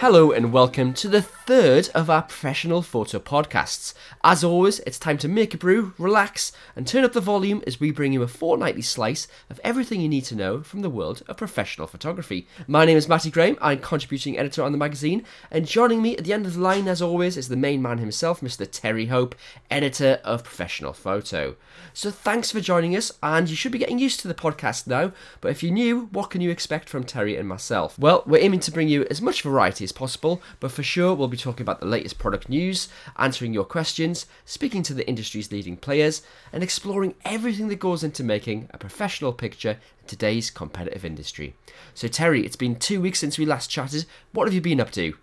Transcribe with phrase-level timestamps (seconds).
[0.00, 3.94] Hello and welcome to the third of our professional photo podcasts.
[4.22, 7.80] As always, it's time to make a brew, relax, and turn up the volume as
[7.80, 11.24] we bring you a fortnightly slice of everything you need to know from the world
[11.26, 12.46] of professional photography.
[12.68, 16.22] My name is Matty Graham, I'm contributing editor on the magazine, and joining me at
[16.22, 18.68] the end of the line, as always, is the main man himself, Mr.
[18.70, 19.34] Terry Hope,
[19.68, 21.56] editor of Professional Photo.
[21.92, 25.10] So thanks for joining us, and you should be getting used to the podcast now,
[25.40, 27.98] but if you're new, what can you expect from Terry and myself?
[27.98, 31.36] Well, we're aiming to bring you as much variety possible, but for sure we'll be
[31.36, 36.22] talking about the latest product news, answering your questions, speaking to the industry's leading players,
[36.52, 41.54] and exploring everything that goes into making a professional picture in today's competitive industry.
[41.94, 44.06] So, Terry, it's been two weeks since we last chatted.
[44.32, 45.14] What have you been up to?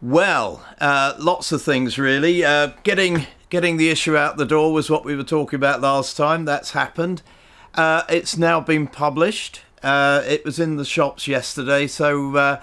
[0.00, 2.44] Well, uh, lots of things really.
[2.44, 6.16] Uh, getting getting the issue out the door was what we were talking about last
[6.16, 6.44] time.
[6.44, 7.22] That's happened.
[7.74, 9.62] Uh, it's now been published.
[9.82, 12.60] Uh, it was in the shops yesterday, so uh,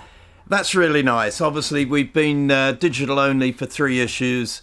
[0.48, 1.42] that's really nice.
[1.42, 4.61] Obviously, we've been uh, digital only for three issues,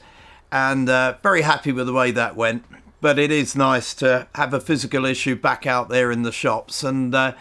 [0.51, 2.65] and uh, very happy with the way that went.
[3.01, 6.85] But it is nice to have a physical issue back out there in the shops,
[6.85, 7.33] and uh,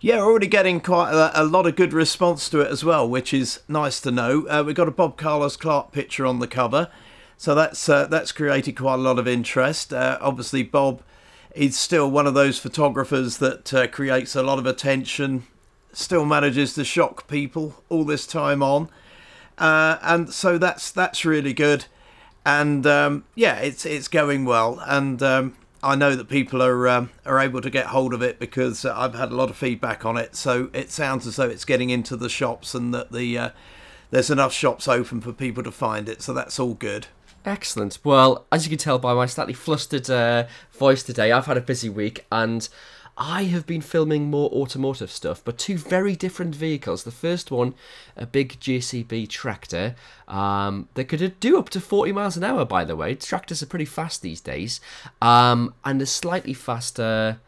[0.00, 3.06] yeah, we're already getting quite a, a, lot of good response to it as well,
[3.06, 4.46] which is nice to know.
[4.48, 6.90] Uh, we've got a Bob Carlos Clarke picture on the cover,
[7.36, 9.92] so that's uh, that's created quite a lot of interest.
[9.92, 11.02] Uh, obviously, Bob
[11.54, 15.44] is still one of those photographers that creates a lot of attention
[15.92, 18.88] still manages to shock people all this time on,
[19.58, 21.86] uh, and so that's that's really good.
[22.44, 27.10] And um, yeah, it's it's going well, and um, I know that people are um,
[27.24, 30.16] are able to get hold of it because I've had a lot of feedback on
[30.16, 30.36] it.
[30.36, 33.50] So it sounds as though it's getting into the shops, and that the uh,
[34.10, 36.22] there's enough shops open for people to find it.
[36.22, 37.06] So that's all good.
[37.44, 37.98] Excellent.
[38.04, 41.62] Well, as you can tell by my slightly flustered uh, voice today, I've had a
[41.62, 42.68] busy week and
[43.22, 47.04] I have been filming more automotive stuff, but two very different vehicles.
[47.04, 47.74] The first one,
[48.16, 49.94] a big JCB tractor
[50.26, 53.14] um, that could do up to 40 miles an hour, by the way.
[53.14, 54.80] Tractors are pretty fast these days.
[55.20, 57.40] Um, and a slightly faster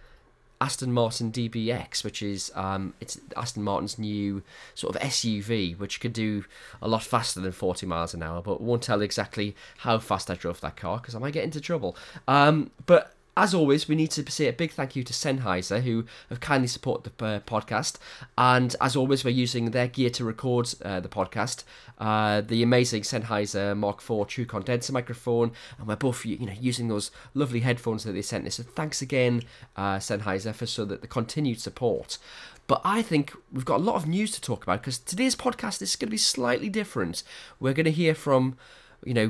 [0.61, 4.43] Aston Martin DBX, which is um, it's Aston Martin's new
[4.75, 6.44] sort of SUV, which could do
[6.82, 10.34] a lot faster than 40 miles an hour, but won't tell exactly how fast I
[10.34, 11.97] drove that car because I might get into trouble.
[12.28, 16.04] Um, but as always, we need to say a big thank you to Sennheiser, who
[16.28, 17.97] have kindly supported the uh, podcast.
[18.37, 21.65] And as always, we're using their gear to record uh, the podcast.
[21.98, 26.88] Uh, the amazing Sennheiser Mark IV True Condenser microphone, and we're both you know using
[26.88, 28.56] those lovely headphones that they sent us.
[28.56, 29.43] So thanks again,
[29.76, 32.19] uh, Sennheiser, for so that the continued support.
[32.66, 35.81] But I think we've got a lot of news to talk about because today's podcast
[35.81, 37.22] is going to be slightly different.
[37.59, 38.56] We're going to hear from
[39.05, 39.29] you know,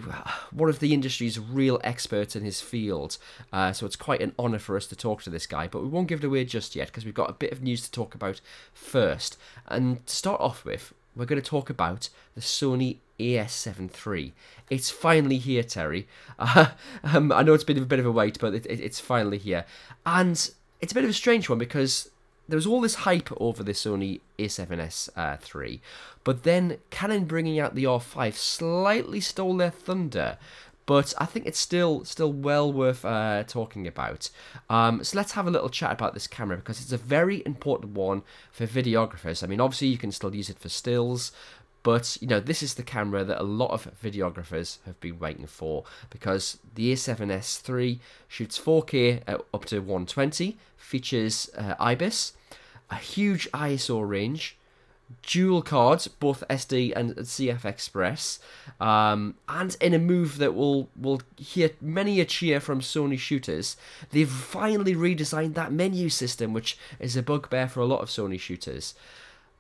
[0.51, 3.19] one of the industry's real experts in his field.
[3.53, 5.89] Uh, so it's quite an honour for us to talk to this guy, but we
[5.89, 8.15] won't give it away just yet because we've got a bit of news to talk
[8.15, 8.41] about
[8.75, 9.39] first.
[9.67, 14.33] And to start off with, we're going to talk about the Sony ES7 III.
[14.71, 16.07] It's finally here, Terry.
[16.39, 16.71] Uh,
[17.05, 19.39] um, I know it's been a bit of a wait, but it, it, it's finally
[19.39, 19.65] here.
[20.05, 20.51] And
[20.81, 22.11] it's a bit of a strange one because
[22.53, 25.81] there was all this hype over the Sony A7S uh, III,
[26.23, 30.37] but then Canon bringing out the R5 slightly stole their thunder.
[30.85, 34.29] But I think it's still still well worth uh, talking about.
[34.69, 37.93] Um, so let's have a little chat about this camera because it's a very important
[37.95, 39.43] one for videographers.
[39.43, 41.33] I mean, obviously you can still use it for stills,
[41.83, 45.47] but you know, this is the camera that a lot of videographers have been waiting
[45.47, 47.99] for because the A7S III
[48.29, 52.35] shoots 4K up to 120, features uh, IBIS,
[52.93, 54.57] a huge ISO range,
[55.23, 58.39] dual cards, both SD and CF Express,
[58.81, 63.77] um, and in a move that will will hear many a cheer from Sony shooters,
[64.11, 68.39] they've finally redesigned that menu system, which is a bugbear for a lot of Sony
[68.39, 68.95] shooters.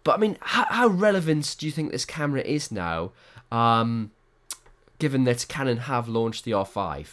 [0.05, 3.13] But I mean, how, how relevant do you think this camera is now,
[3.51, 4.11] um,
[4.99, 7.07] given that Canon have launched the R5?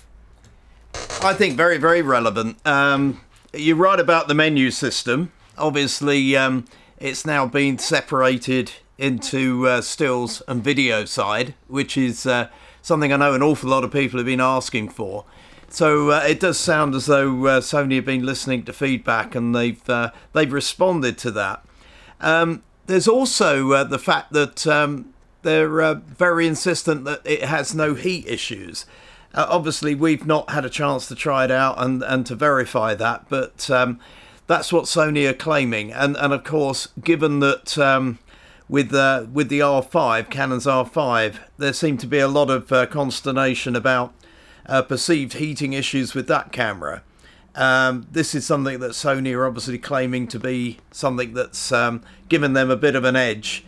[1.22, 2.66] I think very, very relevant.
[2.66, 3.22] Um,
[3.54, 5.32] you're right about the menu system.
[5.60, 6.66] Obviously, um,
[6.98, 12.50] it's now been separated into uh, stills and video side, which is uh,
[12.82, 15.26] something I know an awful lot of people have been asking for.
[15.70, 19.56] So uh, it does sound as though uh, Sony have been listening to feedback and
[19.56, 21.64] they've uh, they've responded to that.
[22.20, 25.14] Um, there's also uh, the fact that um,
[25.44, 28.86] they're very insistent that it has no heat issues.
[29.36, 33.30] Obviously, we've not had a chance to try it out and, and to verify that,
[33.30, 34.00] but um,
[34.50, 35.94] that's what Sony are claiming.
[35.94, 38.18] And and of course, given that um,
[38.68, 42.88] with uh, with the R5, Canon's R5, there seemed to be a lot of uh,
[42.88, 44.12] consternation about
[44.66, 47.04] uh, perceived heating issues with that camera.
[47.54, 52.54] Um, this is something that Sony are obviously claiming to be something that's um, given
[52.54, 53.64] them a bit of an edge.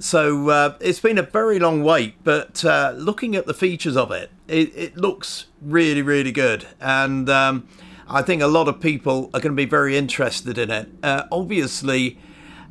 [0.00, 4.10] So uh, it's been a very long wait, but uh, looking at the features of
[4.10, 6.66] it, it, it looks really, really good.
[6.80, 7.68] And um,
[8.08, 10.88] I think a lot of people are going to be very interested in it.
[11.02, 12.18] Uh, obviously,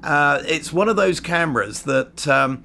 [0.03, 2.63] uh, it's one of those cameras that um,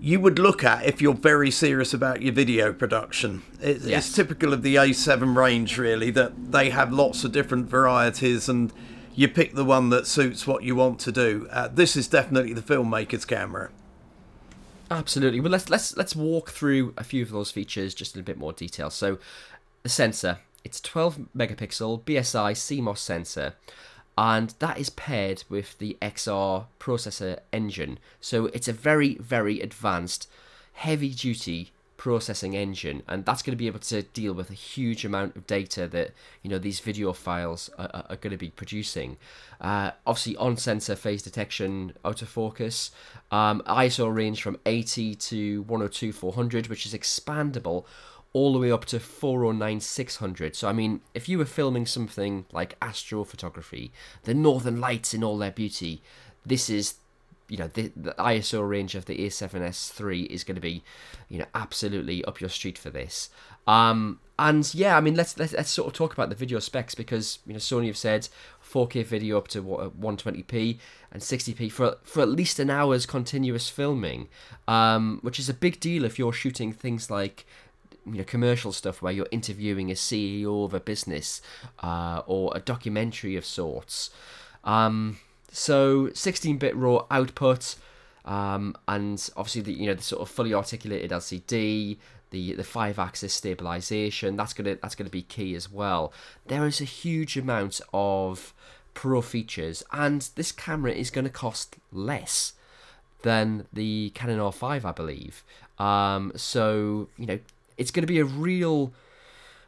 [0.00, 3.42] you would look at if you're very serious about your video production.
[3.60, 4.06] It, Yes.
[4.06, 8.72] It's typical of the A7 range, really, that they have lots of different varieties and
[9.14, 11.48] you pick the one that suits what you want to do.
[11.50, 13.70] Uh, this is definitely the filmmaker's camera.
[14.90, 15.40] Absolutely.
[15.40, 18.36] Well, let's let's let's walk through a few of those features just in a bit
[18.36, 18.90] more detail.
[18.90, 19.18] So,
[19.82, 23.54] the sensor, it's 12 megapixel BSI CMOS sensor,
[24.16, 27.98] and that is paired with the XR processor engine.
[28.20, 30.28] So it's a very very advanced,
[30.72, 35.04] heavy duty processing engine, and that's going to be able to deal with a huge
[35.04, 36.10] amount of data that
[36.42, 39.16] you know these video files are, are- going to be producing.
[39.60, 42.90] Uh, obviously, on sensor phase detection, autofocus,
[43.30, 47.84] um, ISO range from 80 to 102 400, which is expandable
[48.34, 50.54] all the way up to 409 600.
[50.54, 53.92] So, I mean, if you were filming something like astrophotography,
[54.24, 56.02] the northern lights in all their beauty,
[56.44, 56.96] this is
[57.48, 60.82] you know the, the ISO range of the A7S3 is going to be
[61.28, 63.30] you know absolutely up your street for this.
[63.66, 66.94] Um, and yeah, I mean let's, let's let's sort of talk about the video specs
[66.94, 68.28] because you know Sony have said
[68.68, 70.78] 4K video up to what 120p
[71.12, 74.28] and 60p for for at least an hour's continuous filming,
[74.66, 77.46] um, which is a big deal if you're shooting things like
[78.06, 81.40] you know commercial stuff where you're interviewing a CEO of a business
[81.80, 84.10] uh, or a documentary of sorts.
[84.64, 85.18] Um,
[85.50, 87.76] so 16-bit raw output,
[88.24, 91.98] um, and obviously the you know the sort of fully articulated LCD,
[92.30, 94.36] the the five-axis stabilization.
[94.36, 96.12] That's gonna that's gonna be key as well.
[96.46, 98.52] There is a huge amount of
[98.94, 102.54] pro features, and this camera is going to cost less
[103.22, 105.42] than the Canon R5, I believe.
[105.78, 107.38] Um, so you know
[107.76, 108.92] it's going to be a real.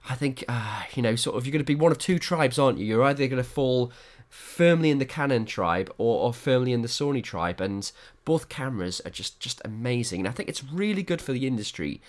[0.09, 2.59] I think uh, you know, sort of, you're going to be one of two tribes,
[2.59, 2.87] aren't you?
[2.87, 3.91] You're either going to fall
[4.29, 7.91] firmly in the Canon tribe or, or firmly in the Sony tribe, and
[8.25, 10.21] both cameras are just just amazing.
[10.21, 12.01] And I think it's really good for the industry,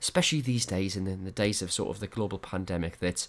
[0.00, 3.28] especially these days, and in the days of sort of the global pandemic, that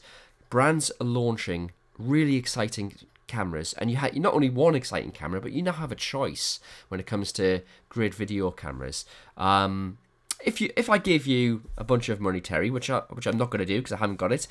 [0.49, 2.95] brands are launching really exciting
[3.27, 6.59] cameras, and you have not only one exciting camera, but you now have a choice
[6.87, 9.05] when it comes to grid video cameras.
[9.35, 9.97] Um,
[10.43, 13.37] if you if I give you a bunch of money, Terry, which I which I'm
[13.37, 14.47] not going to do because I haven't got it,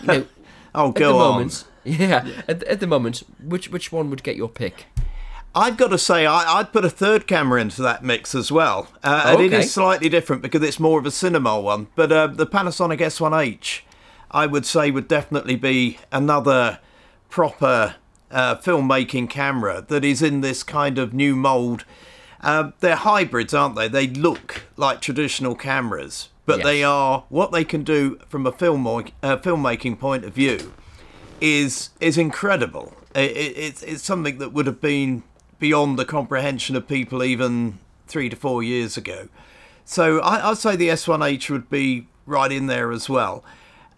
[0.00, 0.26] you know,
[0.74, 1.18] Oh, at go the on.
[1.18, 4.86] moment, yeah, At, at the moment, which which one would get your pick?
[5.54, 8.88] I've got to say, I, I'd put a third camera into that mix as well.
[9.02, 9.60] Uh, and it Okay.
[9.60, 11.88] is slightly different because it's more of a cinema one.
[11.96, 13.80] But uh, the Panasonic S1H,
[14.30, 16.78] I would say, would definitely be another
[17.30, 17.96] proper
[18.30, 21.84] uh, filmmaking camera that is in this kind of new mould.
[22.40, 23.88] Uh, they're hybrids, aren't they?
[23.88, 26.64] They look like traditional cameras, but Yes.
[26.64, 29.00] they are what they can do from a film uh,
[29.38, 30.72] filmmaking point of view
[31.40, 32.94] is is incredible.
[33.14, 35.22] It, it, it's it's something that would have been
[35.58, 39.28] beyond the comprehension of people even three to four years ago.
[39.84, 43.42] So I, I'd say the S1H would be right in there as well.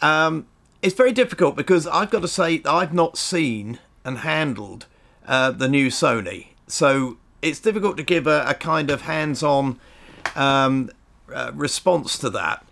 [0.00, 0.46] Um,
[0.82, 4.87] it's very difficult because I've got to say I've not seen and handled
[5.26, 9.78] uh, the new Sony, so it's difficult to give a, a kind of hands-on
[10.37, 10.90] um,
[11.32, 12.64] uh, response to that.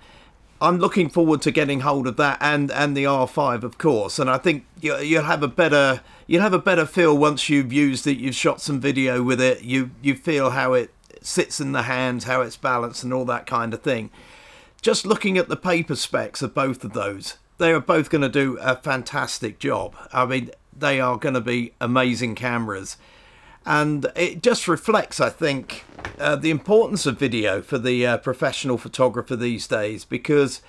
[0.60, 4.28] I'm looking forward to getting hold of that and and the R5 of course and
[4.28, 8.08] I think you, you'll have a better you'll have a better feel once you've used
[8.08, 10.90] it you've shot some video with it you you feel how it
[11.22, 14.10] sits in the hands how it's balanced and all that kind of thing.
[14.82, 18.28] Just looking at the paper specs of both of those they are both going to
[18.28, 19.94] do a fantastic job.
[20.12, 22.96] I mean they are going to be amazing cameras
[23.68, 25.84] and it just reflects, I think,
[26.18, 30.62] uh, the importance of video for the uh, professional photographer these days because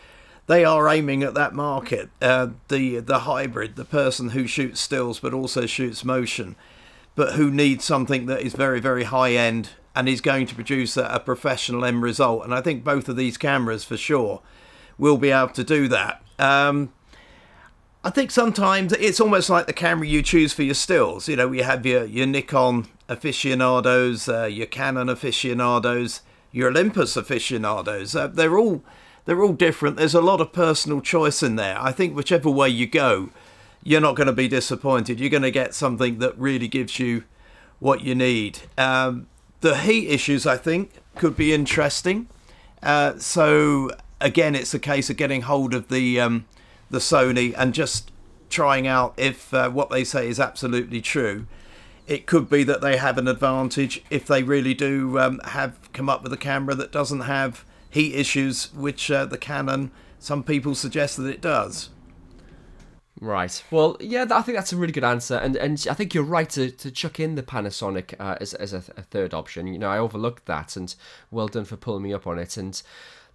[0.48, 5.22] they are aiming at that market, uh, the the hybrid, the person who shoots stills
[5.22, 6.58] but also shoots motion,
[7.16, 10.98] but who needs something that is very very high end and is going to produce
[10.98, 12.44] a, a professional end result.
[12.44, 14.42] And I think both of these cameras, for sure,
[14.98, 16.22] will be able to do that.
[16.38, 16.92] Um,
[18.02, 21.28] I think sometimes it's almost like the camera you choose for your stills.
[21.28, 28.16] You know, you have your, your Nikon aficionados, uh, your Canon aficionados, your Olympus aficionados.
[28.16, 28.84] Uh, they're all
[29.26, 29.98] they're all different.
[29.98, 31.78] There's a lot of personal choice in there.
[31.80, 33.30] I think whichever way you go,
[33.84, 35.20] you're not going to be disappointed.
[35.20, 37.26] You're going to get something that really gives you
[37.80, 38.60] what you need.
[38.78, 39.28] Um,
[39.60, 42.28] the heat issues, I think, could be interesting.
[42.82, 43.92] Uh, so
[44.22, 46.46] again, it's a case of getting hold of the um,
[46.90, 48.12] the Sony and just
[48.50, 51.46] trying out if uh, what they say is absolutely true.
[52.08, 56.10] it could be that they have an advantage if they really do um, have come
[56.10, 60.74] up with a camera that doesn't have heat issues, which uh, the Canon, some people
[60.74, 61.90] suggest that it does.
[63.22, 63.64] Right.
[63.70, 66.50] Well, yeah, I think that's a really good answer, and and I think you're right
[66.52, 69.68] to, to chuck in the Panasonic uh, as as a, a, third option.
[69.68, 70.96] You know, I overlooked that, and
[71.30, 72.56] well done for pulling me up on it.
[72.56, 72.82] And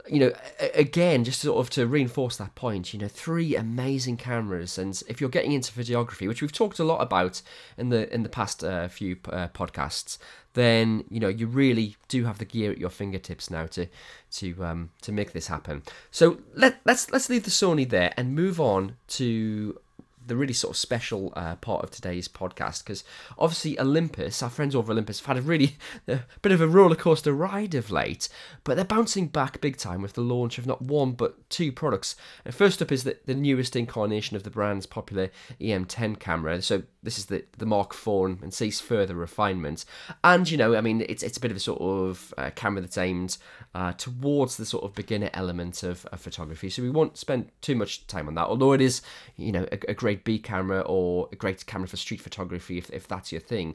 [0.06, 0.32] you know,
[0.74, 5.20] again, just sort of to reinforce that point, you know, three amazing cameras, and if
[5.20, 7.40] you're getting into videography, which we've talked a lot about
[7.78, 10.18] in the in the past uh, few uh, podcasts,
[10.52, 13.86] then you know you really do have the gear at your fingertips now to
[14.32, 15.82] to um, to make this happen.
[16.10, 19.78] So let let's let's leave the Sony there and move on to
[20.26, 23.04] the really sort of special uh, part of today's podcast because
[23.38, 25.76] obviously Olympus, our friends over Olympus, have had a really
[26.08, 28.28] a bit of a roller coaster ride of late,
[28.64, 32.16] but they're bouncing back big time with the launch of not one but two products.
[32.44, 36.62] And first up is the, the newest incarnation of the brand's popular EM10 camera.
[36.62, 39.84] So this is the the Mark IV and sees further refinement.
[40.22, 42.80] And you know, I mean, it's it's a bit of a sort of uh, camera
[42.80, 43.36] that's aimed
[43.74, 46.70] uh, towards the sort of beginner element of, of photography.
[46.70, 49.02] So we won't spend too much time on that, although it is
[49.36, 52.90] you know a, a great B camera or a great camera for street photography if,
[52.90, 53.74] if that's your thing.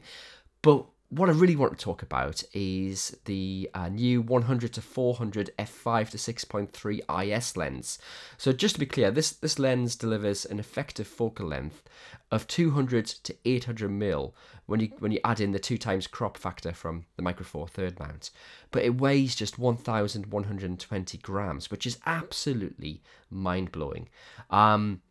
[0.62, 5.50] But what I really want to talk about is the uh, new 100 to 400
[5.58, 7.98] f5 to 6.3 IS lens.
[8.38, 11.82] So just to be clear, this this lens delivers an effective focal length
[12.30, 14.34] of 200 to 800 mil
[14.70, 17.66] when you when you add in the two times crop factor from the Micro Four
[17.66, 18.30] third mount.
[18.70, 24.08] But it weighs just 1,120 grams, which is absolutely mind blowing.
[24.48, 25.02] Um,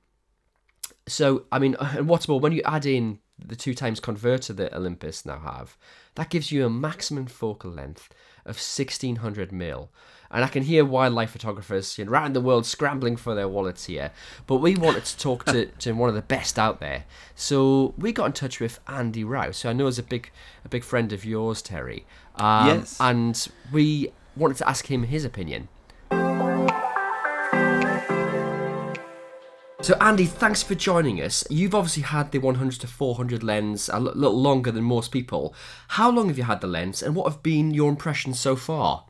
[1.10, 4.74] so, I mean, and what's more, when you add in the two times converter that
[4.74, 5.76] Olympus now have,
[6.16, 8.08] that gives you a maximum focal length
[8.46, 9.92] of 1600 mil.
[10.32, 13.86] And I can hear wildlife photographers you know, around the world scrambling for their wallets
[13.86, 14.12] here.
[14.46, 17.06] But we wanted to talk to, to one of the best out there.
[17.36, 20.32] So we got in touch with Andy Rouse, who I know is a big
[20.64, 22.06] a big friend of yours, Terry.
[22.36, 22.98] Um, yes.
[23.00, 25.68] And we wanted to ask him his opinion.
[29.82, 31.46] So, Andy, thanks for joining us.
[31.50, 35.56] You've obviously had the 100 to 400 lens a little longer than most people.
[35.90, 39.06] How long have you had the lens, and what have been your impressions so far?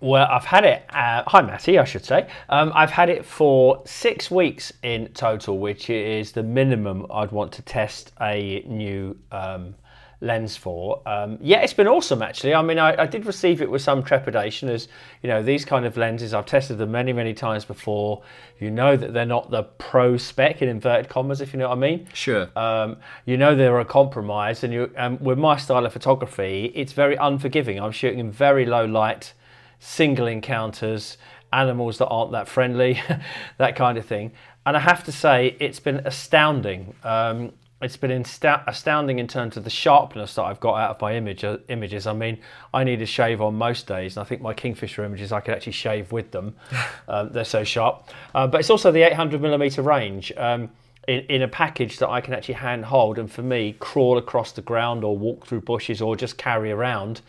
[0.00, 0.84] Well, I've had it.
[0.90, 2.28] Uh, hi, Matty, I should say.
[2.50, 7.52] Um, I've had it for six weeks in total, which is the minimum I'd want
[7.52, 9.74] to test a new um,
[10.20, 11.00] lens for.
[11.06, 12.54] Um, yeah, it's been awesome actually.
[12.54, 14.88] I mean, I, I, did receive it with some trepidation, as
[15.22, 18.22] you know, these kind of lenses I've tested them many, many times before.
[18.58, 21.76] You know that they're not the pro spec in inverted commas, if you know what
[21.76, 22.08] I mean.
[22.12, 22.48] Sure.
[22.56, 26.92] Um, you know they're a compromise, and you um, with my style of photography, it's
[26.92, 27.80] very unforgiving.
[27.80, 29.34] I'm shooting in very low light,
[29.78, 31.18] single encounters,
[31.52, 33.00] animals that aren't that friendly,
[33.58, 34.32] that kind of thing.
[34.64, 36.94] And I have to say, it's been astounding.
[37.04, 37.52] Um,
[37.82, 41.14] it's been insta- astounding in terms of the sharpness that I've got out of my
[41.14, 42.06] image uh, images.
[42.06, 42.38] I mean,
[42.72, 45.54] I need a shave on most days, and I think my Kingfisher images I could
[45.54, 46.56] actually shave with them.
[47.08, 48.08] um, they're so sharp.
[48.34, 50.32] Uh, but it's also the 800 millimeter range.
[50.36, 50.70] Um,
[51.06, 54.50] in, in a package that I can actually hand hold and for me crawl across
[54.50, 57.20] the ground or walk through bushes or just carry around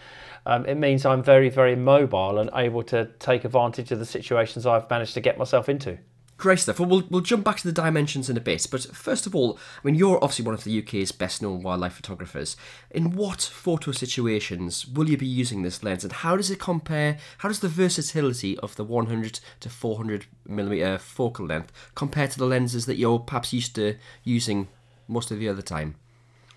[0.48, 4.66] um, it means I'm very, very mobile and able to take advantage of the situations
[4.66, 5.98] I've managed to get myself into.
[6.38, 6.80] Great stuff.
[6.80, 8.66] Well, well, we'll jump back to the dimensions in a bit.
[8.72, 11.96] But first of all, I mean, you're obviously one of the UK's best known wildlife
[11.96, 12.56] photographers.
[12.92, 17.18] In what photo situations will you be using this lens, and how does it compare?
[17.40, 22.46] How does the versatility of the 100 to 400 millimeter focal length compare to the
[22.46, 24.70] lenses that you're perhaps used to using
[25.10, 25.96] most of the other time?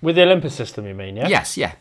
[0.00, 1.16] With the Olympus system, you mean?
[1.16, 1.26] Yeah.
[1.26, 1.56] Yes.
[1.56, 1.72] Yeah.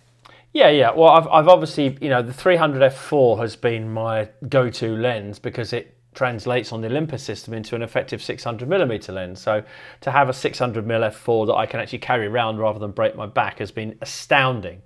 [0.51, 0.91] Yeah, yeah.
[0.91, 5.74] Well, I've, I've obviously, you know, the 300 f4 has been my go-to lens because
[5.74, 9.39] it translates on the Olympus system into an effective 600 millimeter lens.
[9.39, 9.63] So
[10.01, 13.15] to have a 600 mm f4 that I can actually carry around rather than break
[13.15, 14.82] my back has been astounding.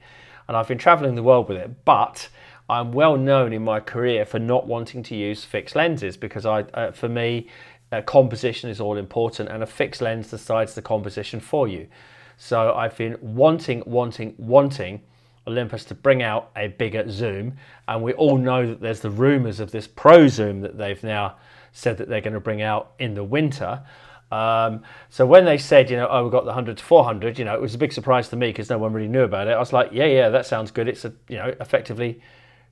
[0.49, 2.27] And I've been traveling the world with it, but
[2.69, 6.61] I'm well known in my career for not wanting to use fixed lenses because I,
[6.73, 7.47] uh, for me,
[7.93, 11.87] uh, composition is all important and a fixed lens decides the composition for you.
[12.35, 15.01] So I've been wanting, wanting, wanting
[15.47, 17.57] Olympus to bring out a bigger zoom.
[17.87, 21.37] And we all know that there's the rumors of this pro zoom that they've now
[21.71, 23.83] said that they're going to bring out in the winter.
[24.31, 27.45] Um, so when they said, you know, oh, we've got the 100 to 400, you
[27.45, 29.51] know, it was a big surprise to me because no one really knew about it.
[29.51, 30.87] I was like, yeah, yeah, that sounds good.
[30.87, 32.21] It's a, you know, effectively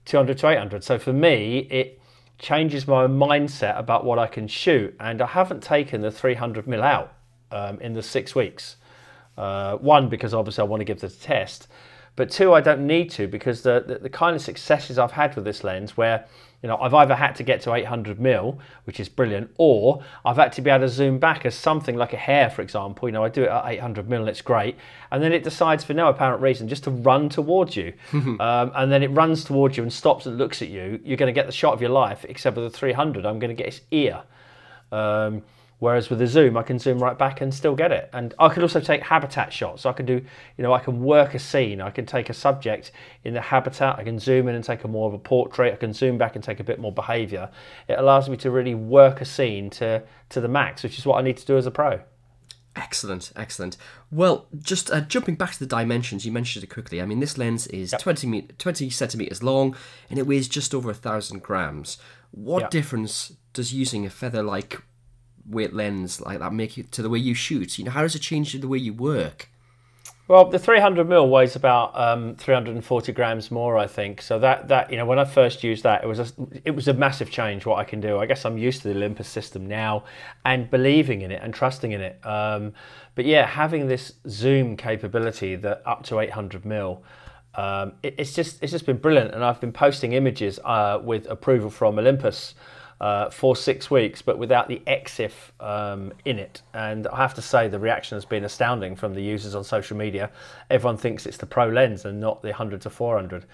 [0.06, 0.84] 200 to 800.
[0.84, 2.01] So for me, it
[2.40, 4.96] changes my mindset about what I can shoot.
[5.00, 7.13] And I haven't taken the 300 mil out
[7.51, 8.78] um, in the six weeks.
[9.38, 11.68] Uh, one, because obviously I want to give the test.
[12.15, 15.36] But two, I don't need to because the, the, the kind of successes I've had
[15.36, 16.25] with this lens, where
[16.62, 20.36] you know I've either had to get to 800 mil, which is brilliant, or I've
[20.36, 23.08] had to be able to zoom back as something like a hare, for example.
[23.08, 24.75] You know, I do it at 800 mil and it's great,
[25.10, 28.91] and then it decides for no apparent reason just to run towards you, um, and
[28.91, 31.00] then it runs towards you and stops and looks at you.
[31.03, 33.56] You're going to get the shot of your life, except with the 300, I'm going
[33.56, 34.24] to get its ear.
[34.91, 35.44] Um,
[35.81, 38.07] Whereas with the zoom, I can zoom right back and still get it.
[38.13, 39.81] And I can also take habitat shots.
[39.81, 40.13] So I can do,
[40.55, 41.81] you know, I can work a scene.
[41.81, 42.91] I can take a subject
[43.23, 43.97] in the habitat.
[43.97, 45.73] I can zoom in and take a more of a portrait.
[45.73, 47.50] I can zoom back and take a bit more behavior.
[47.88, 51.17] It allows me to really work a scene to to the max, which is what
[51.17, 52.01] I need to do as a pro.
[52.75, 53.75] Excellent, excellent.
[54.11, 57.01] Well, just uh, jumping back to the dimensions, you mentioned it quickly.
[57.01, 58.01] I mean, this lens is Yep.
[58.01, 59.75] 20, me- 20 centimeters long
[60.09, 61.97] and it weighs just over a thousand grams.
[62.29, 62.69] What Yep.
[62.69, 64.81] difference does using a feather like
[65.50, 67.77] weight lens like that make it to the way you shoot?
[67.77, 69.50] You know, how does it change the way you work?
[70.31, 74.21] Well, the 300 mil weighs about um, 340 grams more, I think.
[74.21, 76.27] So that that you know, when I first used that, it was a,
[76.63, 77.65] it was a massive change.
[77.65, 80.05] What I can do, I guess I'm used to the Olympus system now,
[80.45, 82.25] and believing in it and trusting in it.
[82.25, 82.71] Um,
[83.15, 87.03] but yeah, having this zoom capability that up to 800 mil.
[87.53, 91.29] Um, it, it's just it's just been brilliant, and I've been posting images uh, with
[91.29, 92.55] approval from Olympus
[93.01, 96.62] uh, for six weeks, but without the EXIF um, in it.
[96.75, 99.98] And I have to say, the reaction has been astounding from the users on social
[99.98, 100.29] media.
[100.70, 103.46] Everyone thinks it's the Pro lens and not the 100 to 400.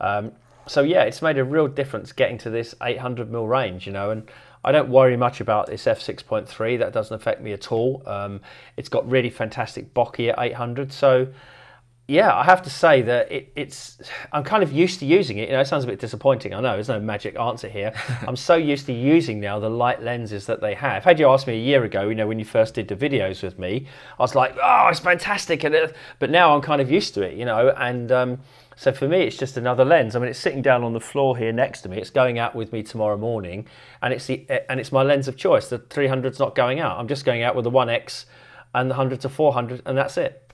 [0.00, 0.32] Um,
[0.66, 4.10] so yeah, it's made a real difference getting to this 800 mil range, you know,
[4.10, 4.28] and
[4.64, 6.80] I don't worry much about this f6.3.
[6.80, 8.02] That doesn't affect me at all.
[8.04, 8.40] Um,
[8.76, 11.28] it's got really fantastic Bokeh at 800, so
[12.10, 13.98] yeah, I have to say that it, it's.
[14.32, 15.50] I'm kind of used to using it.
[15.50, 16.54] You know, it sounds a bit disappointing.
[16.54, 17.92] I know there's no magic answer here.
[18.26, 21.04] I'm so used to using now the light lenses that they have.
[21.04, 23.42] Had you asked me a year ago, you know, when you first did the videos
[23.42, 23.86] with me,
[24.18, 27.22] I was like, oh, it's fantastic, and it, but now I'm kind of used to
[27.22, 28.10] it, you know, and.
[28.10, 28.38] Um,
[28.74, 30.14] so for me, it's just another lens.
[30.14, 31.98] I mean, it's sitting down on the floor here next to me.
[31.98, 33.66] It's going out with me tomorrow morning,
[34.00, 35.66] and it's the and it's my lens of choice.
[35.66, 36.96] The 300's not going out.
[36.96, 38.26] I'm just going out with the 1x
[38.76, 40.47] and the 100 to 400, and that's it.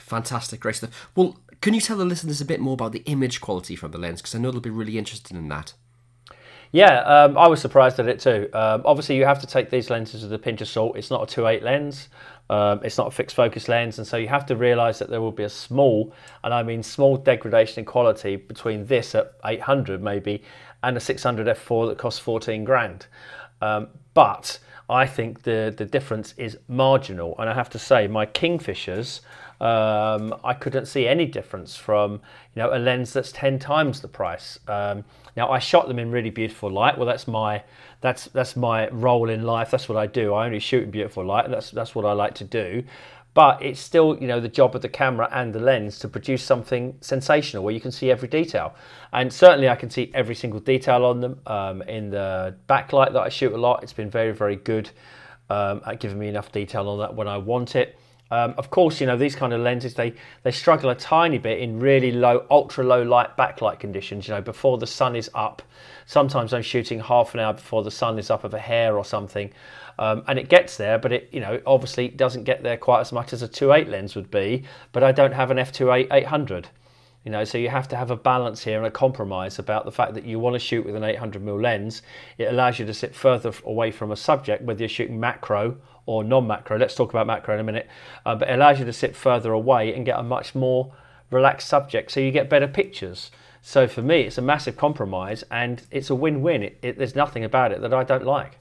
[0.00, 1.08] Fantastic, great stuff.
[1.14, 3.98] Well, can you tell the listeners a bit more about the image quality from the
[3.98, 4.20] lens?
[4.20, 5.74] Because I know they'll be really interested in that.
[6.72, 8.50] Yeah, um, I was surprised at it too.
[8.52, 10.96] Um, obviously, you have to take these lenses with a pinch of salt.
[10.96, 12.08] It's not a 2.8 lens.
[12.48, 15.20] Um, it's not a fixed focus lens, and so you have to realise that there
[15.20, 16.12] will be a small,
[16.44, 20.42] and I mean small degradation in quality between this at 800 maybe
[20.82, 23.06] and a 600 f4 that costs 14 grand.
[23.60, 28.26] Um, but I think the the difference is marginal, and I have to say my
[28.26, 29.20] Kingfishers.
[29.60, 32.20] Um, I couldn't see any difference from
[32.54, 34.58] you know a lens that's ten times the price.
[34.68, 35.04] Um,
[35.36, 36.98] now I shot them in really beautiful light.
[36.98, 37.62] Well, that's my
[38.00, 39.70] that's that's my role in life.
[39.70, 40.34] That's what I do.
[40.34, 42.84] I only shoot in beautiful light, that's that's what I like to do.
[43.34, 46.42] But it's still you know the job of the camera and the lens to produce
[46.42, 48.74] something sensational where you can see every detail.
[49.12, 51.40] And certainly I can see every single detail on them.
[51.46, 54.90] Um, in the backlight that I shoot a lot, it's been very very good
[55.50, 57.98] um, at giving me enough detail on that when I want it.
[58.30, 61.60] Um, of course, you know these kind of lenses they they struggle a tiny bit
[61.60, 64.26] in really low, ultra low light backlight conditions.
[64.26, 65.62] You know, before the sun is up.
[66.06, 69.04] Sometimes I'm shooting half an hour before the sun is up of a hare or
[69.04, 69.52] something,
[69.98, 73.12] um, and it gets there, but it you know obviously doesn't get there quite as
[73.12, 74.64] much as a 2.8 lens would be.
[74.92, 76.68] But I don't have an f2.8 800.
[77.26, 79.90] You know, so you have to have a balance here and a compromise about the
[79.90, 82.02] fact that you want to shoot with an 800mm lens.
[82.38, 86.22] It allows you to sit further away from a subject, whether you're shooting macro or
[86.22, 86.78] non-macro.
[86.78, 87.88] Let's talk about macro in a minute.
[88.24, 90.92] Uh, but it allows you to sit further away and get a much more
[91.32, 93.32] relaxed subject, so you get better pictures.
[93.60, 96.62] So for me, it's a massive compromise, and it's a win-win.
[96.62, 98.60] It, it, there's nothing about it that I don't like.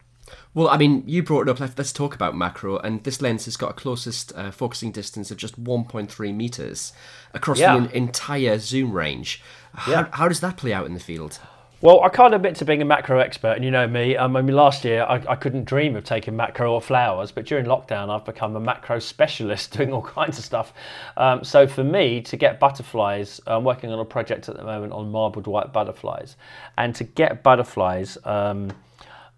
[0.54, 1.60] Well, I mean, you brought it up.
[1.78, 2.78] Let's, talk about macro.
[2.80, 6.94] And this lens has got a closest uh, focusing distance of just 1.3 meters
[7.34, 7.78] across Yeah.
[7.78, 9.42] the en- entire zoom range.
[9.74, 10.08] How, Yeah.
[10.12, 11.40] how does that play out in the field?
[11.82, 14.16] Well, I can't admit to being a macro expert, and you know me.
[14.16, 17.46] Um, I mean, last year I, I couldn't dream of taking macro or flowers, but
[17.46, 20.74] during lockdown I've become a macro specialist, doing all kinds of stuff.
[21.18, 24.94] Um, so for me to get butterflies, I'm working on a project at the moment
[24.94, 26.38] on marbled white butterflies,
[26.78, 28.18] and to get butterflies.
[28.24, 28.72] Um,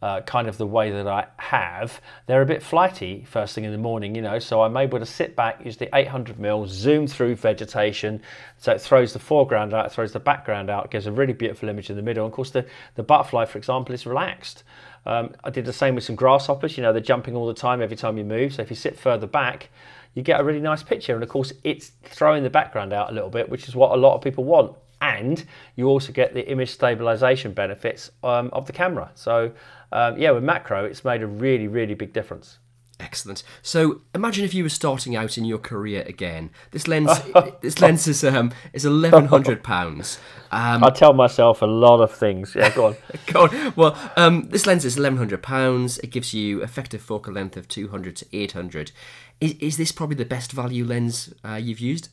[0.02, 3.72] uh, kind of the way that I have, they're a bit flighty first thing in
[3.72, 4.38] the morning, you know.
[4.40, 8.22] So I'm able to sit back, use the 800 mil, zoom through vegetation,
[8.58, 11.90] so it throws the foreground out, throws the background out, gives a really beautiful image
[11.90, 12.26] in the middle.
[12.26, 14.64] And of course, the the butterfly, for example, is relaxed.
[15.06, 16.78] Um, I did the same with some grasshoppers.
[16.78, 18.54] You know, they're jumping all the time every time you move.
[18.54, 19.70] So if you sit further back,
[20.14, 21.14] you get a really nice picture.
[21.14, 23.96] And of course, it's throwing the background out a little bit, which is what a
[23.96, 24.76] lot of people want.
[25.00, 29.12] And you also get the image stabilization benefits um, of the camera.
[29.14, 29.52] So,
[29.92, 32.60] um, yeah, with macro, it's made a really, really big difference.
[33.00, 33.44] Excellent.
[33.62, 36.50] So imagine if you were starting out in your career again.
[36.72, 37.12] This lens,
[37.62, 40.18] this lens is um is eleven hundred pounds.
[40.52, 42.56] Um, I tell myself a lot of things.
[42.56, 42.96] Yeah, go on.
[43.28, 43.74] go on.
[43.76, 46.00] Well, um, this lens is eleven hundred pounds.
[46.00, 48.92] It gives you effective focal length of two hundred to eight hundred.
[49.40, 52.10] Is is this probably the best value lens uh, you've used?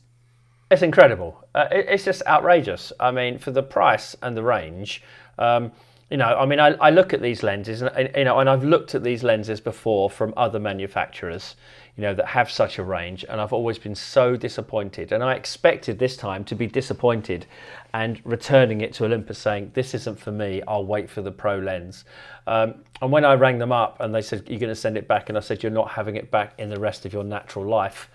[0.71, 1.45] It's incredible.
[1.53, 2.91] Uh, it, it's just outrageous.
[2.99, 5.03] I mean, for the price and the range.
[5.37, 5.71] Um,
[6.09, 8.63] you know, I mean, I, I look at these lenses, and you know, and I've
[8.63, 11.55] looked at these lenses before from other manufacturers,
[11.97, 15.11] you know, that have such a range, and I've always been so disappointed.
[15.11, 17.47] And I expected this time to be disappointed,
[17.93, 20.61] and returning it to Olympus saying, "This isn't for me.
[20.67, 22.05] I'll wait for the Pro lens."
[22.45, 25.07] Um, and when I rang them up, and they said, "You're going to send it
[25.07, 27.65] back," and I said, "You're not having it back in the rest of your natural
[27.65, 28.11] life."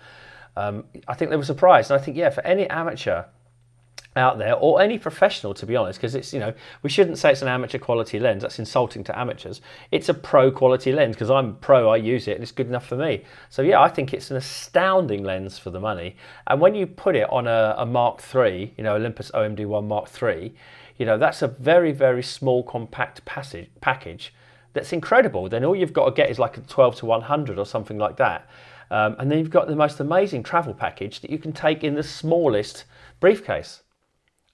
[0.55, 3.25] Um, I think they were surprised, and I think, yeah, for any amateur
[4.15, 7.31] out there or any professional to be honest because it's you know we shouldn't say
[7.31, 8.41] it's an amateur quality lens.
[8.41, 9.61] That's insulting to amateurs.
[9.91, 12.85] It's a pro quality lens because i'm pro i use it and it's good enough
[12.85, 13.23] for me.
[13.49, 16.17] So yeah i think it's an astounding lens for the money.
[16.47, 20.09] And when you put it on a, a mark 3 you know olympus omd1 mark
[20.09, 20.53] 3
[20.97, 24.33] you know that's a very very small compact passage, package
[24.73, 25.49] that's incredible.
[25.49, 28.17] Then all you've got to get is like a 12 to 100 or something like
[28.17, 28.47] that
[28.91, 31.95] um, and then you've got the most amazing travel package that you can take in
[31.95, 32.83] the smallest
[33.19, 33.81] briefcase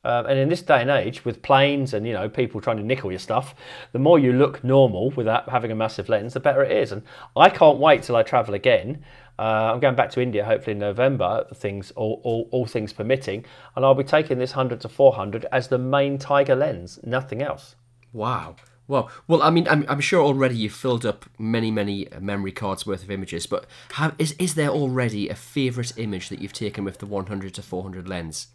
[0.07, 2.83] um, and in this day and age, with planes and you know people trying to
[2.83, 3.53] nickel your stuff,
[3.91, 6.93] the more you look normal without having a massive lens, the better it is.
[6.93, 7.01] And
[7.35, 9.03] I can't wait till I travel again.
[9.37, 13.43] Uh, I'm going back to India hopefully in November, things all, all, all things permitting,
[13.75, 17.75] and I'll be taking this 100 to 400 as the main Tiger lens, nothing else.
[18.13, 18.55] Wow.
[18.87, 22.53] Well, well, I mean, I'm, I'm sure already you've filled up many, many uh, memory
[22.53, 26.53] cards worth of images, but have, is, is there already a favourite image that you've
[26.53, 28.47] taken with the 100 to 400 lens?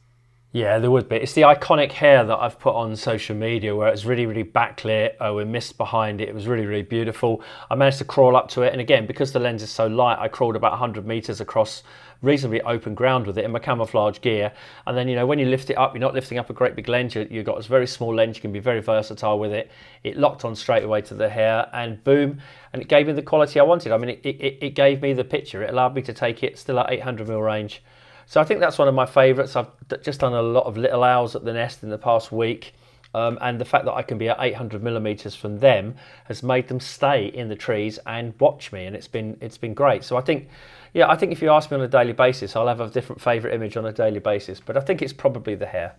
[0.54, 1.16] Yeah, there would be.
[1.16, 5.14] It's the iconic hare that I've put on social media where it's really, really backlit
[5.18, 6.28] Oh, with mist behind it.
[6.28, 7.40] It was really, really beautiful.
[7.70, 8.70] I managed to crawl up to it.
[8.70, 11.82] And again, because the lens is so light, I crawled about 100 meters across
[12.20, 14.52] reasonably open ground with it in my camouflage gear.
[14.86, 16.76] And then, you know, when you lift it up, you're not lifting up a great
[16.76, 17.14] big lens.
[17.14, 18.36] You, have got this very small lens.
[18.36, 19.70] You can be very versatile with it.
[20.04, 22.42] It locked on straight away to the hare and boom.
[22.74, 23.90] And it gave me the quality I wanted.
[23.90, 25.62] I mean, it, it, it gave me the picture.
[25.62, 27.82] It allowed me to take it still at 800 mil range
[28.26, 29.56] so I think that's one of my favourites.
[29.56, 29.68] I've
[30.02, 32.74] just done a lot of little owls at the nest in the past week.
[33.14, 36.68] Um, and the fact that I can be at 800 millimeters from them has made
[36.68, 40.02] them stay in the trees and watch me, and it's been it's been great.
[40.02, 40.48] So I think,
[40.94, 43.20] yeah, I think if you ask me on a daily basis, I'll have a different
[43.20, 45.94] favourite image on a daily basis, but I think it's probably the hare.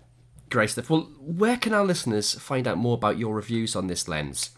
[0.50, 0.90] Great stuff.
[0.90, 4.52] Well, where can our listeners find out more about your reviews on this lens?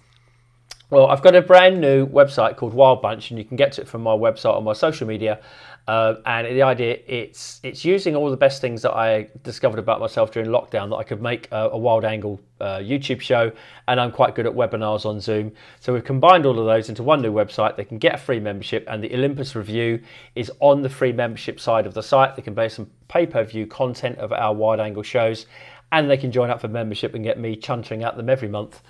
[0.89, 3.81] Well, I've got a brand new website called Wild Bunch, and you can get to
[3.81, 5.39] it from my website or my social media.
[5.87, 9.99] Uh, and the idea it's it's using all the best things that I discovered about
[9.99, 13.51] myself during lockdown that I could make a, a wild angle uh, YouTube show,
[13.87, 15.51] and I'm quite good at webinars on Zoom.
[15.79, 17.75] So we've combined all of those into one new website.
[17.75, 20.01] They can get a free membership, and the Olympus review
[20.33, 22.35] is on the free membership side of the site.
[22.35, 25.45] They can buy some pay-per-view content of our wide angle shows,
[25.91, 28.81] and they can join up for membership and get me chuntering at them every month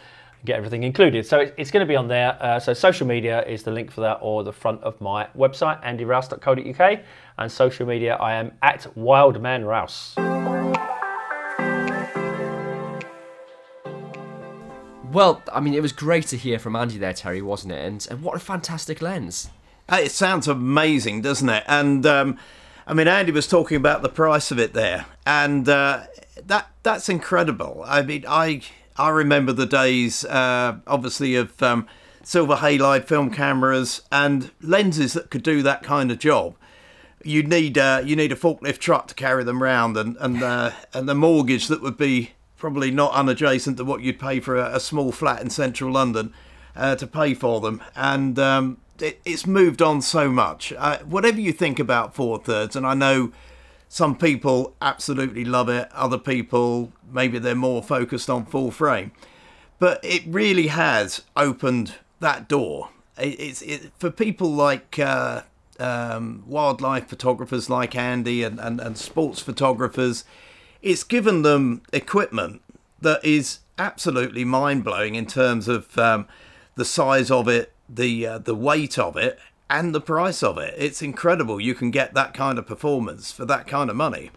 [0.45, 1.25] get everything included.
[1.25, 2.37] So it's going to be on there.
[2.41, 5.83] Uh, so social media is the link for that or the front of my website,
[5.83, 6.99] andyrouse.co.uk.
[7.37, 10.15] And social media, I am at Wildman Rouse.
[15.11, 17.85] Well, I mean, it was great to hear from Andy there, Terry, wasn't it?
[17.85, 19.49] And, and what a fantastic lens.
[19.89, 21.63] It sounds amazing, doesn't it?
[21.67, 22.37] And um,
[22.87, 26.03] I mean, Andy was talking about the price of it there, and uh,
[26.43, 27.83] that that's incredible.
[27.85, 28.61] I mean, I
[28.97, 31.87] I remember the days, uh, obviously, of um,
[32.23, 36.55] silver halide film cameras and lenses that could do that kind of job.
[37.23, 40.71] You need uh, you need a forklift truck to carry them around, and and uh,
[40.93, 44.75] and the mortgage that would be probably not unadjacent to what you'd pay for a,
[44.75, 46.33] a small flat in central London
[46.75, 47.81] uh, to pay for them.
[47.95, 50.71] And um, it, it's moved on so much.
[50.77, 53.31] Uh, whatever you think about four thirds, and I know
[53.95, 59.13] some people absolutely love it, other people maybe they're more focused on full frame.
[59.79, 62.89] But it really has opened that door.
[63.17, 65.43] It, it's it, for people like uh,
[65.79, 70.25] um, wildlife photographers like Andy and, and, and sports photographers.
[70.81, 72.61] It's given them equipment
[72.99, 76.27] that is absolutely mind blowing in terms of um,
[76.75, 80.73] the size of it, the uh, the weight of it, and the price of it.
[80.77, 84.31] It's incredible you can get that kind of performance for that kind of money.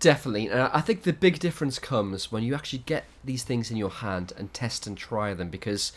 [0.00, 0.48] Definitely.
[0.48, 3.90] And I think the big difference comes when you actually get these things in your
[3.90, 5.92] hand and test and try them because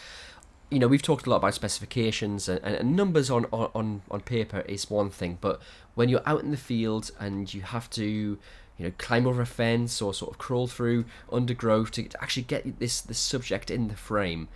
[0.69, 4.61] you know we've talked a lot about specifications and, and numbers on, on on paper
[4.61, 5.61] is one thing but
[5.93, 8.03] when you're out in the field and you have to
[8.77, 12.79] you know climb over a fence or sort of crawl through undergrowth to actually get
[12.79, 14.47] this this subject in the frame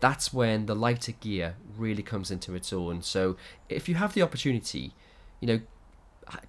[0.00, 3.02] that's when the lighter gear really comes into its own.
[3.02, 3.36] So
[3.68, 4.92] if you have the opportunity,
[5.40, 5.60] you know,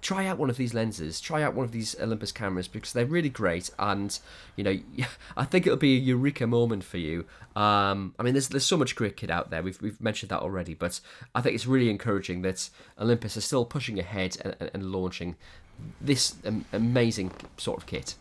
[0.00, 3.06] try out one of these lenses try out one of these olympus cameras because they're
[3.06, 3.70] really great.
[3.78, 4.18] And
[4.56, 4.78] you know
[5.36, 7.24] i think it'll be a eureka moment for you.
[7.54, 9.62] Um, i mean there's there's so much great kit out there.
[9.62, 11.00] We've, we've mentioned that already but
[11.34, 15.36] i think it's really encouraging that olympus is still pushing ahead and, and launching
[16.00, 16.34] this
[16.72, 18.14] amazing sort of kit.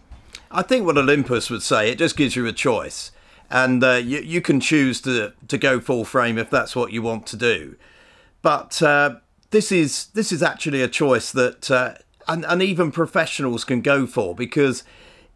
[0.51, 3.11] I think what olympus would say it just gives you a choice
[3.49, 7.01] and uh, you, you can choose to, to go full frame if that's what you
[7.01, 7.75] want to do.
[8.41, 9.15] But uh,
[9.51, 11.95] this is this is actually a choice that uh,
[12.27, 14.83] and, and even professionals can go for because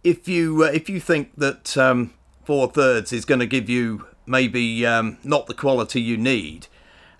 [0.03, 4.05] if you uh, if you think that um, four thirds is going to give you
[4.25, 6.67] maybe um, not the quality you need,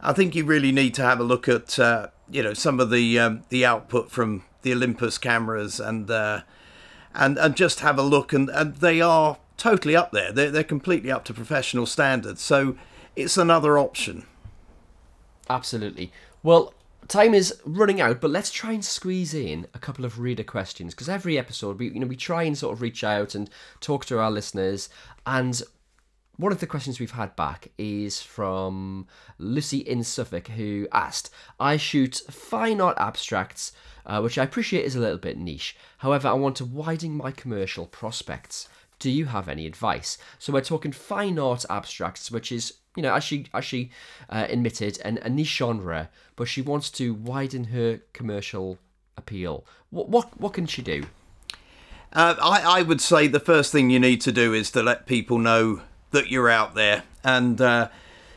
[0.02, 2.89] I think you really need to have a look at uh, you know some of
[2.89, 6.41] the um, the output from the Olympus cameras and uh,
[7.13, 8.34] and and just have a look.
[8.34, 10.32] And, and they are totally up there.
[10.32, 12.41] They're they're completely up to professional standards.
[12.41, 12.76] So
[13.15, 14.26] it's another option.
[15.50, 16.12] Absolutely.
[16.41, 16.74] Well,
[17.08, 20.93] time is running out, but let's try and squeeze in a couple of reader questions
[20.93, 23.50] because every episode we you know we try and sort of reach out and
[23.82, 24.89] talk to our listeners
[25.26, 25.62] and
[26.39, 31.76] one of the questions we've had back is from Lucy in Suffolk, who asked, I
[31.76, 33.74] shoot fine art abstracts,
[34.06, 35.76] uh, which I appreciate is a little bit niche.
[35.98, 38.69] However, I want to widen my commercial prospects.
[38.99, 40.17] Do you have any advice?
[40.38, 43.91] So, we're talking fine art abstracts, which is you know, as she as she
[44.29, 48.77] uh, admitted, an, a niche genre, but she wants to widen her commercial
[49.15, 49.65] appeal.
[49.89, 51.03] What what what can she do?
[52.12, 55.05] Uh, I I would say the first thing you need to do is to let
[55.05, 55.81] people know
[56.12, 57.89] that you're out there, and uh,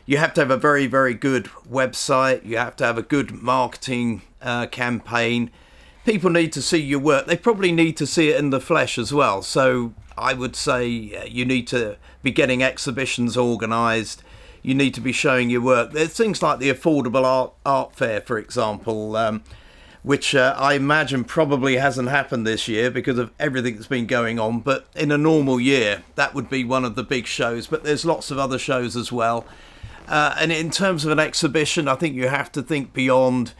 [0.05, 2.45] you have to have a very very good website.
[2.45, 5.51] You have to have a good marketing uh, campaign.
[6.05, 7.25] People need to see your work.
[7.25, 9.41] They probably need to see it in the flesh as well.
[9.41, 14.23] So I would say uh, you need to be getting exhibitions organised
[14.63, 15.91] you need to be showing your work.
[15.91, 19.43] There's things like the affordable art art fair, for example, um,
[20.01, 24.39] which uh, I imagine probably hasn't happened this year because of everything that's been going
[24.39, 24.61] on.
[24.61, 27.67] But in a normal year, that would be one of the big shows.
[27.67, 29.45] But there's lots of other shows as well.
[30.07, 33.53] Uh, and in terms of an exhibition, I think you have to think beyond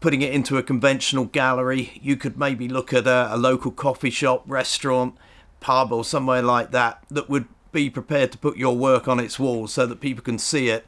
[0.00, 2.00] putting it into a conventional gallery.
[2.02, 5.16] You could maybe look at a, a local coffee shop, restaurant,
[5.60, 9.38] pub, or somewhere like that that would be prepared to put your work on its
[9.38, 10.86] walls so that people can see it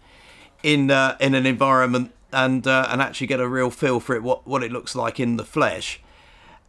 [0.63, 4.23] in uh, in an environment and uh, and actually get a real feel for it
[4.23, 6.01] what what it looks like in the flesh.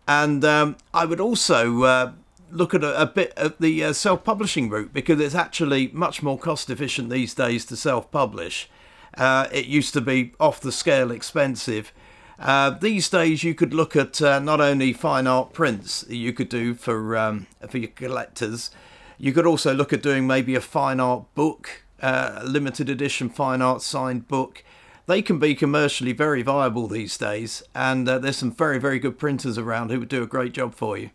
[0.07, 2.11] And um, I would also uh,
[2.51, 6.37] look at a, a, bit at the uh, self-publishing route because it's actually much more
[6.37, 8.69] cost efficient these days to self-publish.
[9.17, 11.93] Uh, it used to be off the scale expensive.
[12.41, 16.49] Uh, these days, you could look at not only fine art prints that you could
[16.49, 18.71] do for um, for your collectors,
[19.19, 23.30] you could also look at doing maybe a fine art book, uh, a limited edition
[23.30, 24.63] fine art signed book.
[25.06, 29.19] They can be commercially very viable these days, and uh, there's some very, very good
[29.19, 31.12] printers around who would do a great job for you.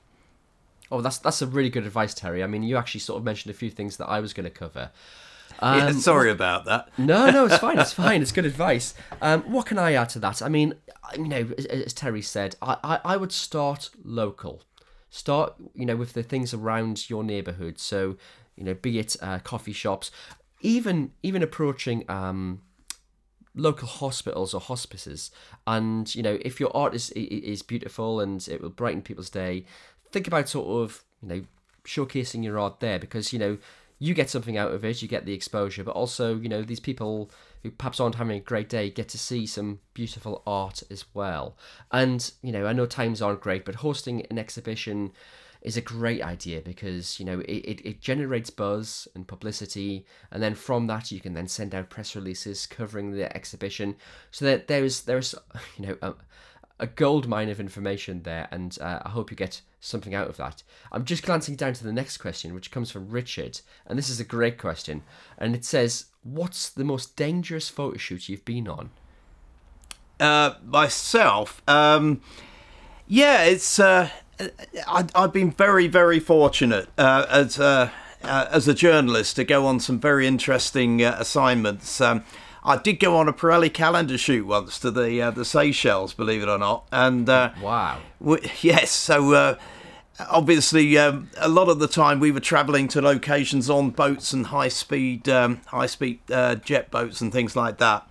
[0.93, 2.45] Oh, that's that's a really good advice, Terry.
[2.45, 4.51] I mean, you actually sort of mentioned a few things that I was going to
[4.51, 4.91] cover.
[5.63, 6.91] Um, yeah, sorry about that.
[6.99, 7.79] no, no, it's fine.
[7.79, 8.21] It's fine.
[8.21, 8.95] It's good advice.
[9.23, 10.43] Um, what can I add to that?
[10.43, 10.75] I mean,
[11.17, 14.63] you know, as, as Terry said, I, I, I would start local
[15.09, 18.17] start you know with the things around your neighborhood so
[18.55, 20.11] you know be it uh, coffee shops
[20.61, 22.61] even even approaching um,
[23.55, 25.31] local hospitals or hospices
[25.67, 29.65] and you know if your art is is beautiful and it will brighten people's day
[30.13, 31.43] think about sort of you know
[31.85, 33.57] showcasing your art there because you know
[33.99, 36.81] you get something out of it you get the exposure but also you know these
[36.81, 37.31] people
[37.67, 41.57] who perhaps aren't having a great day get to see some beautiful art as well.
[41.91, 45.13] And, you know, I know times aren't great, but hosting an exhibition
[45.63, 50.07] is a great idea because, you know, it, it, it generates buzz and publicity.
[50.31, 53.97] And then from that, you can then send out press releases covering the exhibition
[54.31, 55.35] so that there's, there's
[55.77, 56.15] you know, a,
[56.79, 58.49] a gold mine of information there.
[58.51, 60.63] And uh, I hope you get something out of that.
[60.93, 63.61] I'm just glancing down to the next question, which comes from Richard.
[63.87, 65.03] And this is a great question.
[65.39, 68.91] And it says, what's the most dangerous photo shoot you've been on?
[70.19, 72.23] Uh, myself, um,
[73.07, 73.79] yeah, it's.
[73.79, 74.09] Uh,
[74.87, 77.91] I, have been very, very fortunate uh, as uh,
[78.23, 82.01] uh, as a journalist to go on some very interesting assignments.
[82.01, 82.25] Um,
[82.67, 86.43] I did go on a Pirelli calendar shoot once to the uh, the Seychelles, believe
[86.43, 89.55] it or not, and uh, wow, w- yes, so uh,
[90.29, 94.47] obviously um, a lot of the time we were travelling to locations on boats and
[94.47, 98.09] high speed um, high speed uh, jet boats and things like that.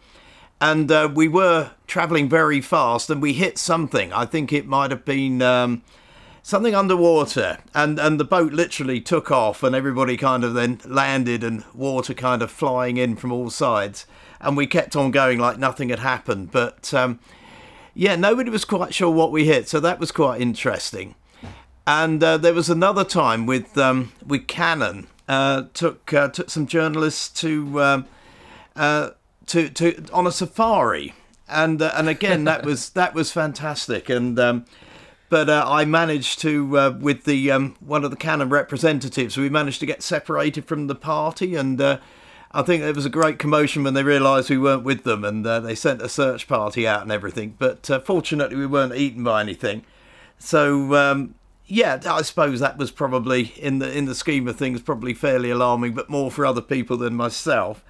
[0.62, 4.14] And uh, we were travelling very fast and we hit something.
[4.14, 5.84] I think it might have been um,
[6.44, 11.44] something underwater, and and the boat literally took off, and everybody kind of then landed,
[11.44, 14.06] and water kind of flying in from all sides,
[14.42, 16.52] and we kept on going like nothing had happened.
[16.52, 17.20] But um,
[17.94, 21.16] yeah, nobody was quite sure what we hit, so that was quite interesting.
[21.88, 25.08] And uh, there was another time with um, with Canon.
[25.28, 28.06] Uh, took uh, took some journalists to um,
[28.76, 29.12] uh,
[29.48, 31.14] to to on a safari,
[31.48, 34.10] and uh, and again that was that was fantastic.
[34.10, 34.66] And um,
[35.30, 39.50] but uh, I managed to uh, with the um, one of the Canon representatives, we
[39.50, 41.98] managed to get separated from the party, and uh,
[42.56, 45.46] I think there was a great commotion when they realised we weren't with them, and
[45.46, 47.56] uh, they sent a search party out and everything.
[47.60, 49.84] But uh, fortunately, we weren't eaten by anything.
[50.40, 51.36] So um,
[51.68, 55.50] yeah, I suppose that was probably in the in the scheme of things probably fairly
[55.50, 57.84] alarming, but more for other people than myself.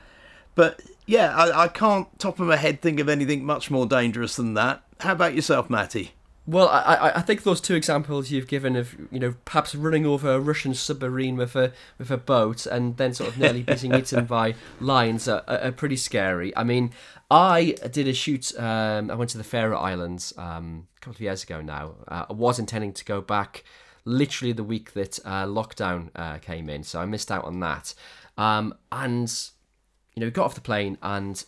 [0.55, 4.35] But yeah, I, I can't top of my head think of anything much more dangerous
[4.35, 4.81] than that.
[5.01, 6.14] How about yourself, Matty?
[6.47, 10.33] Well, I, I think those two examples you've given of you know perhaps running over
[10.33, 14.25] a Russian submarine with a with a boat and then sort of nearly being eaten
[14.27, 16.55] by lions are, are, pretty scary.
[16.55, 16.91] I mean,
[17.31, 18.57] I did a shoot.
[18.59, 21.95] Um, I went to the Faroe Islands um, a couple of years ago now.
[22.07, 23.63] Uh, I was intending to go back
[24.05, 27.95] literally the week that uh, lockdown uh, came in, so I missed out on that.
[28.37, 29.33] Um, and
[30.13, 31.43] you know, we got off the plane and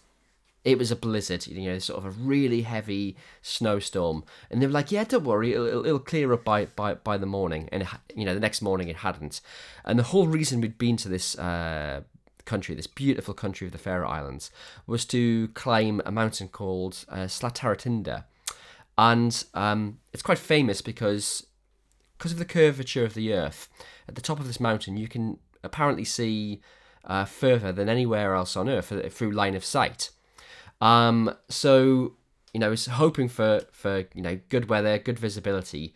[0.68, 4.26] it was a blizzard, you know, sort of a really heavy snowstorm.
[4.52, 7.26] And they were like, "Yeah, don't worry, it'll, it'll clear up by, by by the
[7.26, 9.40] morning." And it, you know, the next morning it hadn't.
[9.86, 12.02] And the whole reason we'd been to this uh,
[12.44, 14.52] country, this beautiful country of the Faroe Islands,
[14.86, 18.26] was to climb a mountain called uh, Slættaratindur,
[18.98, 21.48] and um, it's quite famous because
[22.18, 23.70] because of the curvature of the Earth.
[24.10, 26.62] At the top of this mountain, you can apparently see
[27.06, 30.12] uh, further than anywhere else on Earth uh, through line of sight.
[30.82, 32.14] Um, so
[32.54, 35.94] you know, was hoping for for you know good weather, good visibility,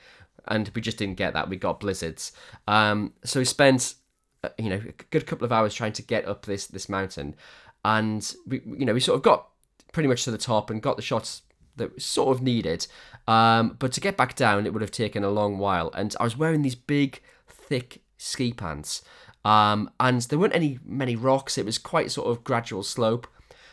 [0.48, 1.50] and we just didn't get that.
[1.50, 2.32] We got blizzards.
[2.68, 3.96] Um, so we spent
[4.44, 7.36] uh, you know a good couple of hours trying to get up this this mountain,
[7.84, 9.48] and we you know we sort of got
[9.92, 11.42] pretty much to the top and got the shots
[11.78, 12.88] that was sort of needed.
[13.28, 15.92] Um, but to get back down, it would have taken a long while.
[15.94, 19.02] And I was wearing these big, thick ski pants.
[19.44, 21.58] Um, and there weren't any many rocks.
[21.58, 23.28] It was quite sort of gradual slope.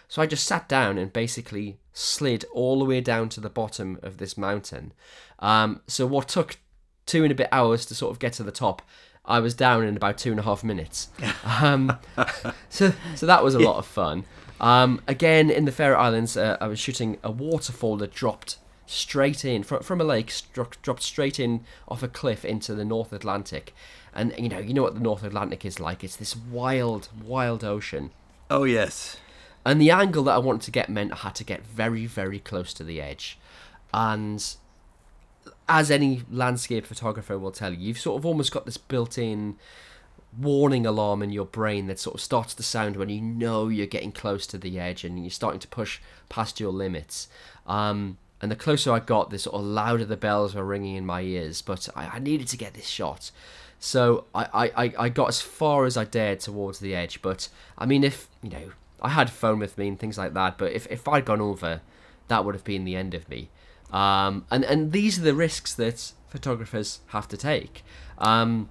[0.08, 3.98] So I just sat down and basically slid all the way down to the bottom
[4.02, 4.92] of this mountain.
[5.38, 6.58] Um, so what took
[7.06, 8.82] two and a bit hours to sort of get to the top,
[9.24, 11.08] I was down in about two and a half minutes.
[11.60, 11.98] Um,
[12.68, 14.24] so so that was a lot of fun.
[14.60, 19.44] Um, again, in the Faroe Islands, uh, I was shooting a waterfall that dropped straight
[19.44, 23.12] in from, from a lake, struck, dropped straight in off a cliff into the North
[23.12, 23.74] Atlantic.
[24.14, 26.04] And you know, you know what the North Atlantic is like.
[26.04, 28.10] It's this wild, wild ocean.
[28.50, 29.18] Oh yes.
[29.68, 32.38] And the angle that I wanted to get meant I had to get very, very
[32.38, 33.38] close to the edge.
[33.92, 34.42] And
[35.68, 39.56] as any landscape photographer will tell you, you've sort of almost got this built in
[40.38, 43.86] warning alarm in your brain that sort of starts to sound when you know you're
[43.86, 46.00] getting close to the edge and you're starting to push
[46.30, 47.28] past your limits.
[47.66, 51.04] Um, and the closer I got, the sort of louder the bells were ringing in
[51.04, 51.60] my ears.
[51.60, 53.32] But I, I needed to get this shot.
[53.78, 57.20] So I, I, I got as far as I dared towards the edge.
[57.20, 60.58] But I mean, if, you know, I had phone with me and things like that.
[60.58, 61.80] But if, if I'd gone over,
[62.28, 63.50] that would have been the end of me.
[63.92, 67.84] Um, and, and these are the risks that photographers have to take.
[68.18, 68.68] Um,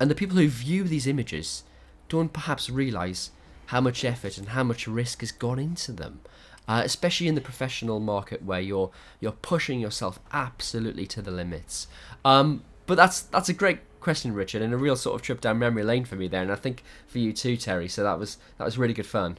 [0.00, 1.64] and the people who view these images
[2.08, 3.30] don't perhaps realize
[3.66, 6.20] how much effort and how much risk has gone into them.
[6.66, 11.86] Uh, especially in the professional market where you're you're pushing yourself absolutely to the limits.
[12.24, 15.58] Um, but that's that's a great question, Richard, and a real sort of trip down
[15.58, 17.88] memory lane for me there, and I think for you too, Terry.
[17.88, 19.38] So that was that was really good fun.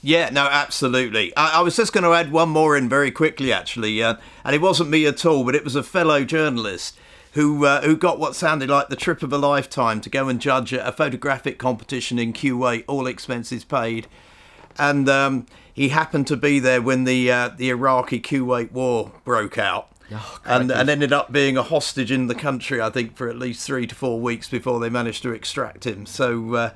[0.00, 1.36] Yeah, no, absolutely.
[1.36, 4.54] I, I was just going to add one more in very quickly, actually, uh, and
[4.54, 6.96] it wasn't me at all, but it was a fellow journalist
[7.32, 10.40] who uh, who got what sounded like the trip of a lifetime to go and
[10.40, 14.06] judge a photographic competition in Kuwait, all expenses paid,
[14.78, 19.58] and um, he happened to be there when the uh, the Iraqi Kuwait war broke
[19.58, 19.90] out.
[20.10, 23.36] Oh, and, and ended up being a hostage in the country, I think, for at
[23.36, 26.06] least three to four weeks before they managed to extract him.
[26.06, 26.70] So, uh,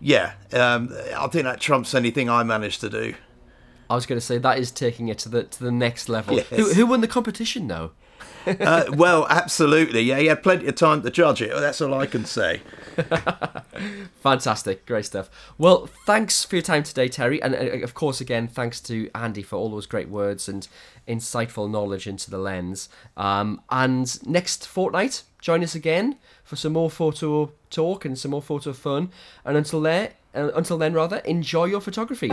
[0.00, 3.14] yeah, um, I think that trumps anything I managed to do.
[3.88, 6.36] I was going to say that is taking it to the to the next level.
[6.36, 6.48] Yes.
[6.48, 7.92] Who, who won the competition though?
[8.46, 10.00] uh, well, absolutely.
[10.00, 11.52] Yeah, he had plenty of time to judge it.
[11.54, 12.62] That's all I can say.
[14.22, 15.30] Fantastic, great stuff.
[15.58, 19.42] Well, thanks for your time today, Terry, and uh, of course, again, thanks to Andy
[19.42, 20.66] for all those great words and
[21.08, 22.88] insightful knowledge into the lens.
[23.16, 28.42] Um, and next fortnight, join us again for some more photo talk and some more
[28.42, 29.10] photo fun.
[29.44, 32.30] And until there, uh, until then, rather, enjoy your photography.